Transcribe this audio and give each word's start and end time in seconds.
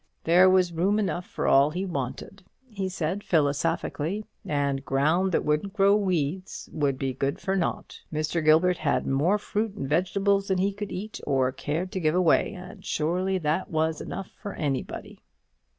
"There 0.23 0.49
was 0.49 0.73
room 0.73 0.97
enough 0.97 1.27
for 1.27 1.45
all 1.45 1.69
he 1.69 1.85
wanted," 1.85 2.43
he 2.71 2.89
said 2.89 3.23
philosophically; 3.23 4.25
"and 4.43 4.83
ground 4.83 5.31
that 5.31 5.45
wouldn't 5.45 5.73
grow 5.73 5.95
weeds 5.95 6.67
would 6.73 6.97
be 6.97 7.13
good 7.13 7.39
for 7.39 7.55
naught. 7.55 7.99
Mr. 8.11 8.43
Gilbert 8.43 8.77
had 8.77 9.05
more 9.05 9.37
fruit 9.37 9.75
and 9.75 9.87
vegetables 9.87 10.47
than 10.47 10.57
he 10.57 10.73
could 10.73 10.91
eat 10.91 11.21
or 11.27 11.51
cared 11.51 11.91
to 11.91 11.99
give 11.99 12.15
away; 12.15 12.55
and 12.55 12.83
surely 12.83 13.37
that 13.37 13.69
was 13.69 14.01
enough 14.01 14.31
for 14.41 14.55
anybody." 14.55 15.21